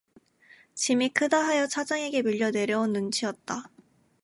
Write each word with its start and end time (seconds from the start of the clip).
짐이 0.73 1.09
크다 1.09 1.37
하여 1.45 1.67
차장에게 1.67 2.23
밀려 2.23 2.49
내려온 2.49 2.91
눈치였다. 2.91 3.69